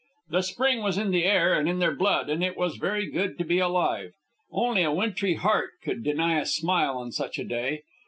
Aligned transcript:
The 0.31 0.41
spring 0.41 0.81
was 0.81 0.97
in 0.97 1.11
the 1.11 1.25
air 1.25 1.53
and 1.53 1.69
in 1.69 1.77
their 1.77 1.93
blood, 1.93 2.27
and 2.27 2.43
it 2.43 2.57
was 2.57 2.77
very 2.77 3.05
good 3.05 3.37
to 3.37 3.43
be 3.43 3.59
alive. 3.59 4.13
Only 4.51 4.81
a 4.81 4.91
wintry 4.91 5.35
heart 5.35 5.73
could 5.83 6.03
deny 6.03 6.39
a 6.39 6.45
smile 6.47 6.97
on 6.97 7.11
such 7.11 7.37
a 7.37 7.43
day. 7.45 7.83